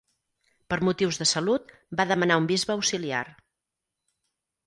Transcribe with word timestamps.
Per 0.73 0.77
motius 0.87 1.19
de 1.23 1.27
salut, 1.31 1.75
va 1.99 2.07
demanar 2.13 2.39
un 2.43 2.49
bisbe 2.53 2.75
auxiliar. 2.77 3.23